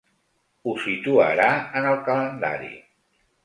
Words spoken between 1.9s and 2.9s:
el calendari.